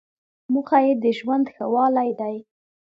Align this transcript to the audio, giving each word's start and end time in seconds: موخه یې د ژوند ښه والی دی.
موخه 0.53 0.79
یې 0.85 0.93
د 1.03 1.05
ژوند 1.17 1.45
ښه 1.53 1.65
والی 1.73 2.09
دی. 2.19 2.35